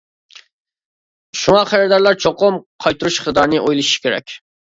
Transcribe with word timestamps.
شۇڭا 1.41 1.59
خېرىدارلار 1.73 2.17
چوقۇم 2.25 2.57
قايتۇرۇش 2.85 3.19
ئىقتىدارىنى 3.21 3.63
ئويلىشىشى 3.67 4.03
كېرەك. 4.07 4.35